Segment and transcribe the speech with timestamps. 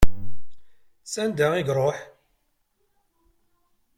[1.11, 1.97] S anda iruḥ?